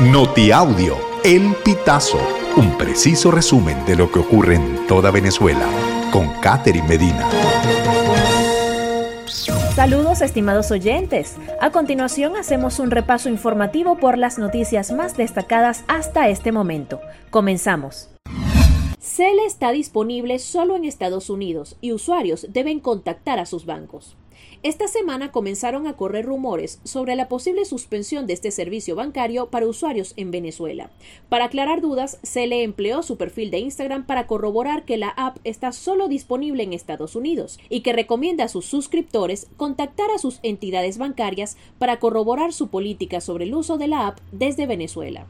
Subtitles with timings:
[0.00, 2.18] Notiaudio, El Pitazo,
[2.58, 5.66] un preciso resumen de lo que ocurre en toda Venezuela,
[6.12, 7.26] con Catherine Medina.
[9.74, 11.36] Saludos estimados oyentes.
[11.62, 17.00] A continuación hacemos un repaso informativo por las noticias más destacadas hasta este momento.
[17.30, 18.10] Comenzamos.
[19.00, 24.14] CELE está disponible solo en Estados Unidos y usuarios deben contactar a sus bancos.
[24.62, 29.66] Esta semana comenzaron a correr rumores sobre la posible suspensión de este servicio bancario para
[29.66, 30.90] usuarios en Venezuela.
[31.28, 35.38] Para aclarar dudas, se le empleó su perfil de Instagram para corroborar que la app
[35.44, 40.40] está solo disponible en Estados Unidos y que recomienda a sus suscriptores contactar a sus
[40.42, 45.26] entidades bancarias para corroborar su política sobre el uso de la app desde Venezuela.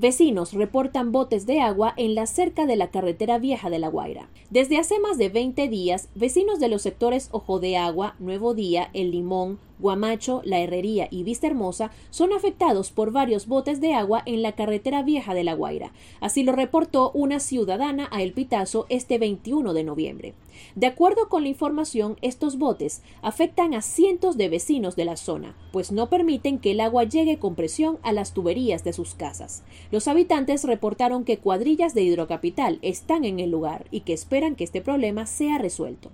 [0.00, 4.30] Vecinos reportan botes de agua en la cerca de la carretera vieja de La Guaira.
[4.48, 8.88] Desde hace más de 20 días, vecinos de los sectores Ojo de Agua, Nuevo Día,
[8.94, 14.22] El Limón, Guamacho, La Herrería y Vista Hermosa son afectados por varios botes de agua
[14.26, 15.92] en la carretera vieja de La Guaira.
[16.20, 20.34] Así lo reportó una ciudadana a El Pitazo este 21 de noviembre.
[20.74, 25.56] De acuerdo con la información, estos botes afectan a cientos de vecinos de la zona,
[25.72, 29.62] pues no permiten que el agua llegue con presión a las tuberías de sus casas.
[29.90, 34.64] Los habitantes reportaron que cuadrillas de hidrocapital están en el lugar y que esperan que
[34.64, 36.10] este problema sea resuelto.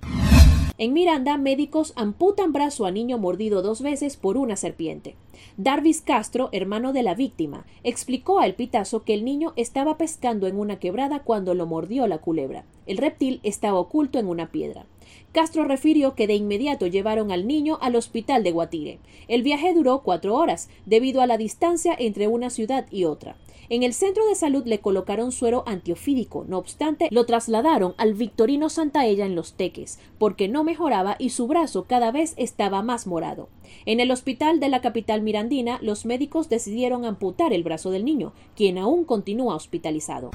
[0.79, 5.17] En Miranda, médicos amputan brazo a niño mordido dos veces por una serpiente.
[5.57, 10.47] Darvis Castro, hermano de la víctima, explicó a El Pitazo que el niño estaba pescando
[10.47, 12.67] en una quebrada cuando lo mordió la culebra.
[12.87, 14.85] El reptil estaba oculto en una piedra.
[15.33, 18.99] Castro refirió que de inmediato llevaron al niño al hospital de Guatire.
[19.29, 23.37] El viaje duró cuatro horas, debido a la distancia entre una ciudad y otra.
[23.69, 28.69] En el centro de salud le colocaron suero antiofídico, no obstante, lo trasladaron al Victorino
[28.69, 33.49] Santaella en Los Teques, porque no mejoraba y su brazo cada vez estaba más morado.
[33.85, 38.33] En el hospital de la capital mirandina, los médicos decidieron amputar el brazo del niño,
[38.55, 40.31] quien aún continúa hospitalizado.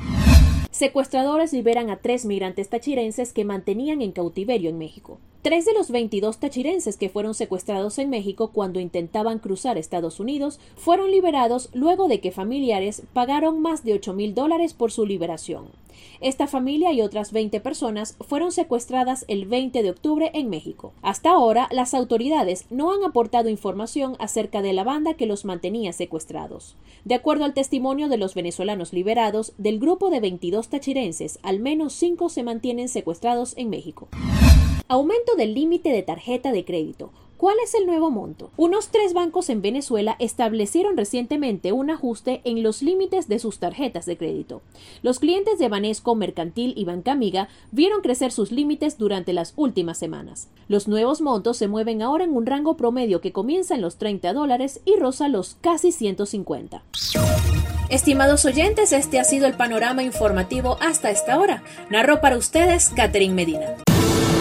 [0.72, 5.20] Secuestradores liberan a tres migrantes tachirenses que mantenían en cautiverio en México.
[5.42, 10.62] Tres de los 22 tachirenses que fueron secuestrados en México cuando intentaban cruzar Estados Unidos
[10.78, 15.66] fueron liberados luego de que familiares pagaron más de 8 mil dólares por su liberación.
[16.20, 20.94] Esta familia y otras 20 personas fueron secuestradas el 20 de octubre en México.
[21.02, 25.94] Hasta ahora, las autoridades no han aportado información acerca de la banda que los mantenía
[25.94, 26.76] secuestrados.
[27.06, 31.94] De acuerdo al testimonio de los venezolanos liberados, del grupo de 22 tachirenses, al menos
[31.94, 34.10] 5 se mantienen secuestrados en México.
[34.88, 37.12] Aumento del límite de tarjeta de crédito.
[37.42, 38.52] ¿Cuál es el nuevo monto?
[38.56, 44.06] Unos tres bancos en Venezuela establecieron recientemente un ajuste en los límites de sus tarjetas
[44.06, 44.62] de crédito.
[45.02, 49.98] Los clientes de Banesco, Mercantil y Banca Amiga vieron crecer sus límites durante las últimas
[49.98, 50.50] semanas.
[50.68, 54.34] Los nuevos montos se mueven ahora en un rango promedio que comienza en los 30
[54.34, 56.84] dólares y roza los casi 150.
[57.90, 61.64] Estimados oyentes, este ha sido el panorama informativo hasta esta hora.
[61.90, 63.78] Narró para ustedes Catherine Medina.